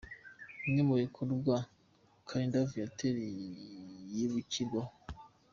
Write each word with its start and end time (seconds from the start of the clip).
Bimwe 0.61 0.81
mu 0.89 0.95
bikorwa 1.03 1.55
Kalinda 2.27 2.59
Viateur 2.71 3.17
yibukirwaho:. 4.15 4.93